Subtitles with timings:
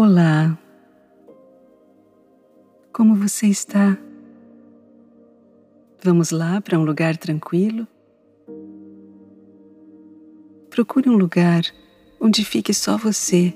[0.00, 0.56] Olá,
[2.92, 3.98] como você está?
[6.00, 7.84] Vamos lá para um lugar tranquilo?
[10.70, 11.62] Procure um lugar
[12.20, 13.52] onde fique só você,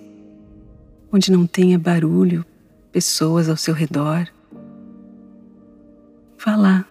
[1.12, 2.44] onde não tenha barulho,
[2.90, 4.26] pessoas ao seu redor.
[6.44, 6.84] Vá lá.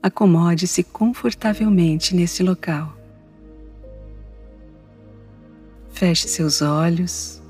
[0.00, 3.03] Acomode-se confortavelmente nesse local.
[5.94, 7.40] Feche seus olhos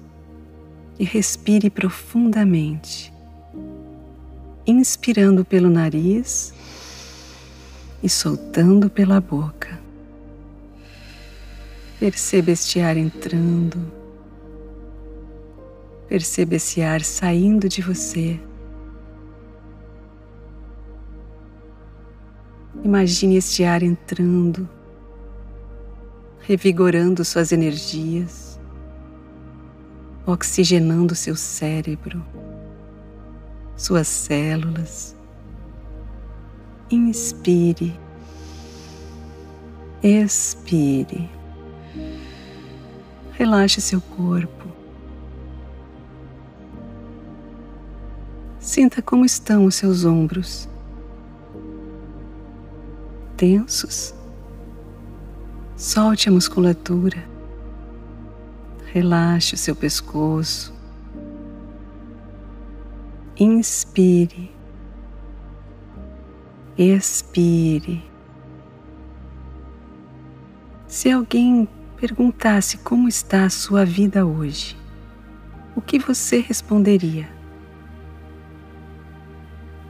[0.99, 3.11] e respire profundamente,
[4.67, 6.53] inspirando pelo nariz
[8.03, 9.81] e soltando pela boca.
[11.99, 13.79] Perceba este ar entrando,
[16.07, 18.39] perceba esse ar saindo de você.
[22.85, 24.69] Imagine este ar entrando,
[26.47, 28.61] revigorando suas energias,
[30.27, 32.23] oxigenando seu cérebro,
[33.77, 35.17] suas células.
[36.91, 37.99] Inspire,
[40.03, 41.31] expire,
[43.33, 44.69] relaxe seu corpo.
[48.61, 50.69] Sinta como estão os seus ombros
[53.37, 54.15] tensos.
[55.85, 57.23] Solte a musculatura.
[58.87, 60.73] Relaxe o seu pescoço.
[63.39, 64.51] Inspire.
[66.79, 68.03] Expire.
[70.87, 71.69] Se alguém
[72.01, 74.79] perguntasse como está a sua vida hoje,
[75.77, 77.29] o que você responderia?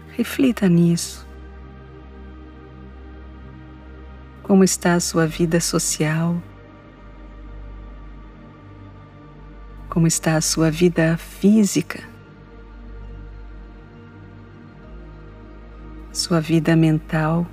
[0.08, 1.23] Reflita nisso.
[4.44, 6.36] Como está a sua vida social?
[9.88, 12.04] Como está a sua vida física?
[16.12, 17.46] Sua vida mental?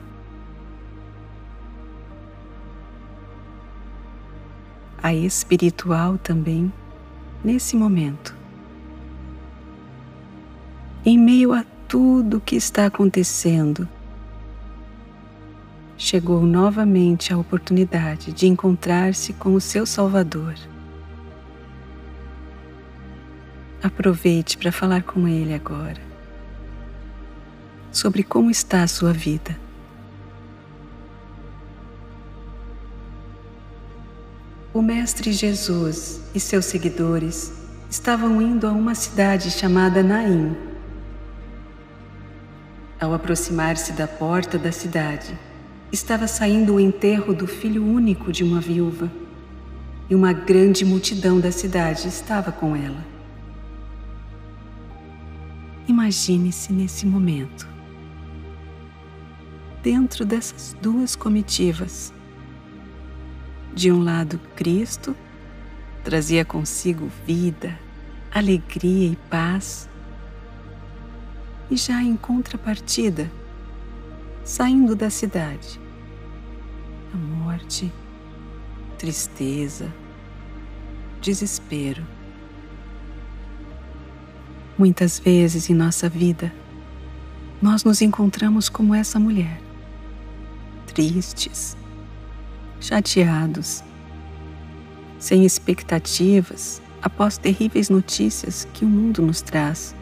[5.02, 6.74] A espiritual também,
[7.42, 8.36] nesse momento.
[11.06, 13.88] Em meio a tudo que está acontecendo,
[16.02, 20.56] chegou novamente a oportunidade de encontrar-se com o seu Salvador.
[23.84, 26.02] Aproveite para falar com Ele agora
[27.92, 29.56] sobre como está a sua vida.
[34.74, 37.54] O Mestre Jesus e seus seguidores
[37.92, 40.58] estavam indo a uma cidade chamada Naim.
[43.00, 45.38] Ao aproximar-se da porta da cidade,
[45.92, 49.12] estava saindo o enterro do filho único de uma viúva
[50.10, 53.06] e uma grande multidão da cidade estava com ela.
[55.88, 57.68] Imagine-se nesse momento,
[59.84, 62.14] dentro dessas duas comitivas.
[63.74, 65.16] De um lado, Cristo
[66.04, 67.78] trazia consigo vida,
[68.34, 69.90] alegria e paz,
[71.70, 73.30] e já em contrapartida,
[74.44, 75.80] saindo da cidade.
[77.14, 77.92] A morte,
[78.98, 79.92] tristeza,
[81.22, 82.06] desespero.
[84.78, 86.52] Muitas vezes em nossa vida,
[87.62, 89.62] nós nos encontramos como essa mulher,
[90.88, 91.78] tristes,
[92.80, 93.84] chateados,
[95.20, 99.96] sem expectativas após terríveis notícias que o mundo nos traz.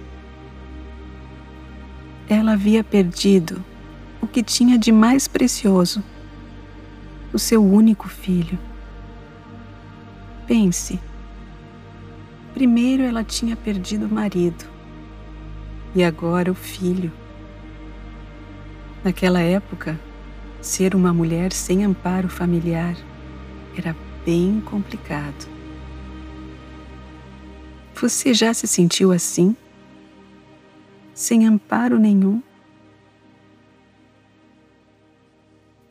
[2.30, 3.62] Ela havia perdido
[4.22, 6.04] o que tinha de mais precioso,
[7.34, 8.58] o seu único filho.
[10.48, 11.00] Pense,
[12.54, 14.66] primeiro ela tinha perdido o marido
[15.96, 17.12] e agora o filho.
[19.04, 20.00] Naquela época,
[20.62, 22.96] ser uma mulher sem amparo familiar
[23.78, 23.96] era
[24.26, 25.48] bem complicado.
[27.96, 29.56] Você já se sentiu assim?
[31.14, 32.42] Sem amparo nenhum?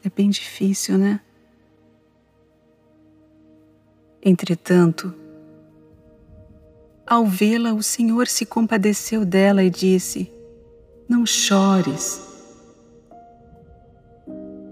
[0.09, 1.21] É bem difícil, né?
[4.23, 5.13] Entretanto,
[7.07, 10.33] ao vê-la, o Senhor se compadeceu dela e disse:
[11.07, 12.27] Não chores.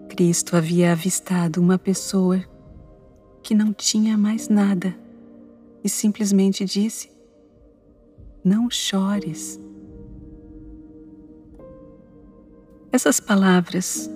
[0.08, 2.42] Cristo havia avistado uma pessoa
[3.42, 4.96] que não tinha mais nada
[5.84, 7.10] e simplesmente disse:
[8.42, 9.60] Não chores.
[12.90, 14.08] Essas palavras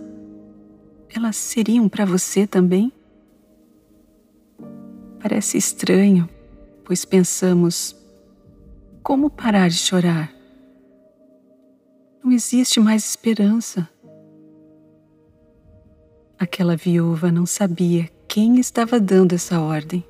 [1.14, 2.92] elas seriam para você também?
[5.20, 6.28] Parece estranho,
[6.84, 7.96] pois pensamos:
[9.02, 10.32] como parar de chorar?
[12.22, 13.88] Não existe mais esperança.
[16.38, 20.04] Aquela viúva não sabia quem estava dando essa ordem.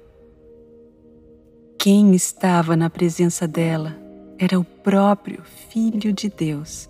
[1.78, 3.96] Quem estava na presença dela
[4.38, 6.89] era o próprio Filho de Deus.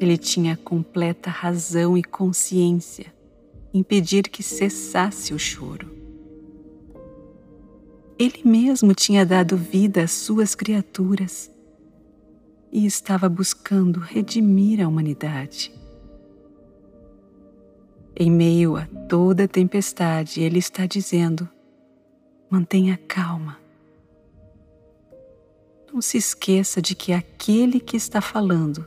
[0.00, 3.12] Ele tinha completa razão e consciência
[3.74, 5.90] em pedir que cessasse o choro.
[8.18, 11.50] Ele mesmo tinha dado vida às suas criaturas
[12.72, 15.72] e estava buscando redimir a humanidade.
[18.16, 21.48] Em meio a toda a tempestade, Ele está dizendo:
[22.50, 23.58] mantenha calma.
[25.92, 28.86] Não se esqueça de que aquele que está falando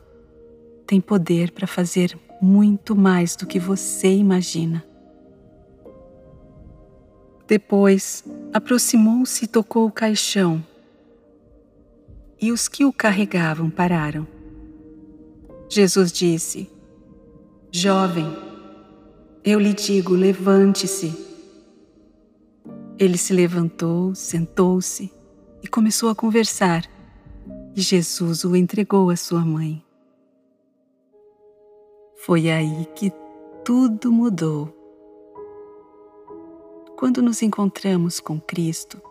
[0.91, 4.83] tem poder para fazer muito mais do que você imagina.
[7.47, 10.61] Depois, aproximou-se e tocou o caixão.
[12.41, 14.27] E os que o carregavam pararam.
[15.69, 16.69] Jesus disse:
[17.71, 18.27] Jovem,
[19.45, 21.15] eu lhe digo, levante-se.
[22.99, 25.09] Ele se levantou, sentou-se
[25.63, 26.83] e começou a conversar,
[27.73, 29.81] e Jesus o entregou à sua mãe.
[32.23, 33.11] Foi aí que
[33.65, 34.69] tudo mudou
[36.95, 39.01] quando nos encontramos com Cristo,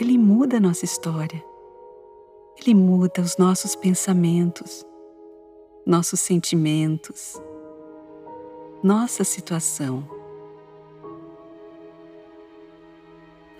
[0.00, 1.40] Ele muda nossa história.
[2.60, 4.84] Ele muda os nossos pensamentos,
[5.86, 7.40] nossos sentimentos,
[8.82, 10.02] nossa situação.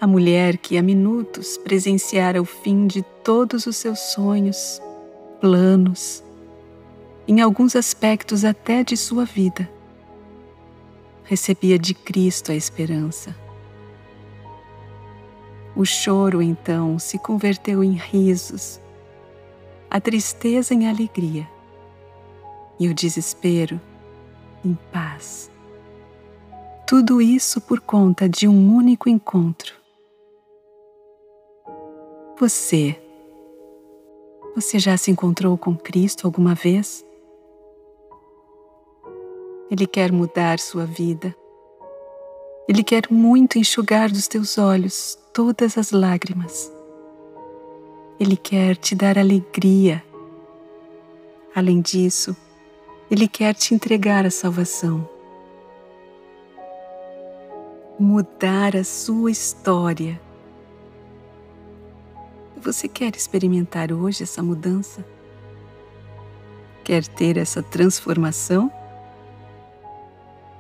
[0.01, 4.83] A mulher que há minutos presenciara o fim de todos os seus sonhos,
[5.41, 6.25] planos,
[7.29, 9.69] em alguns aspectos até de sua vida
[11.29, 13.37] recebia de Cristo a esperança.
[15.77, 18.81] O choro então se converteu em risos,
[19.91, 21.47] a tristeza em alegria
[22.81, 23.79] e o desespero
[24.65, 25.51] em paz.
[26.87, 29.75] Tudo isso por conta de um único encontro.
[32.41, 32.99] Você,
[34.55, 37.05] você já se encontrou com Cristo alguma vez?
[39.71, 41.35] Ele quer mudar sua vida.
[42.67, 46.73] Ele quer muito enxugar dos teus olhos todas as lágrimas.
[48.19, 50.03] Ele quer te dar alegria.
[51.55, 52.37] Além disso,
[53.11, 55.09] Ele quer te entregar a salvação.
[57.99, 60.21] Mudar a sua história.
[62.57, 65.05] Você quer experimentar hoje essa mudança?
[66.85, 68.73] Quer ter essa transformação?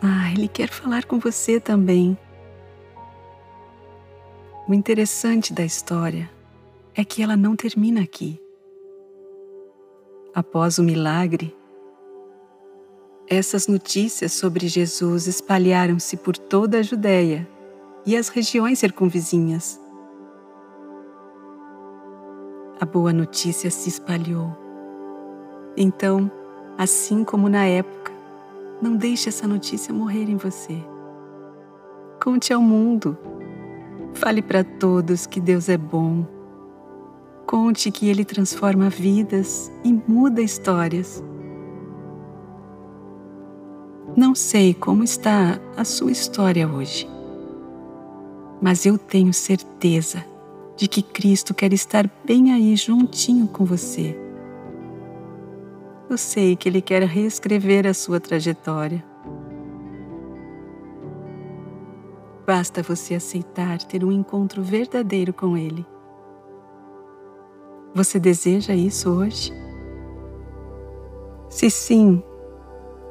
[0.02, 2.16] Ah, Ele quer falar com você também.
[4.68, 6.30] O interessante da história
[6.94, 8.40] é que ela não termina aqui.
[10.34, 11.56] Após o milagre,
[13.26, 17.48] essas notícias sobre Jesus espalharam-se por toda a Judéia
[18.06, 19.80] e as regiões circunvizinhas.
[22.80, 24.56] A boa notícia se espalhou.
[25.76, 26.30] Então,
[26.78, 28.17] assim como na época,
[28.80, 30.78] não deixe essa notícia morrer em você.
[32.22, 33.16] Conte ao mundo.
[34.14, 36.26] Fale para todos que Deus é bom.
[37.46, 41.22] Conte que Ele transforma vidas e muda histórias.
[44.16, 47.08] Não sei como está a sua história hoje,
[48.60, 50.24] mas eu tenho certeza
[50.76, 54.27] de que Cristo quer estar bem aí juntinho com você
[56.10, 59.04] eu sei que Ele quer reescrever a sua trajetória.
[62.46, 65.84] Basta você aceitar ter um encontro verdadeiro com Ele.
[67.94, 69.52] Você deseja isso hoje?
[71.50, 72.22] Se sim,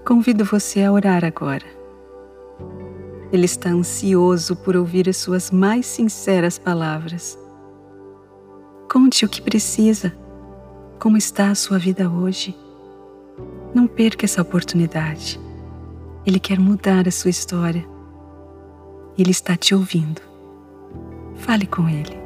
[0.06, 1.66] convido você a orar agora.
[3.32, 7.38] Ele está ansioso por ouvir as suas mais sinceras palavras.
[8.92, 10.18] Conte o que precisa.
[10.98, 12.66] Como está a sua vida hoje?
[13.77, 15.39] Não perca essa oportunidade.
[16.25, 17.88] Ele quer mudar a sua história.
[19.15, 20.19] Ele está te ouvindo.
[21.36, 22.16] Fale com ele.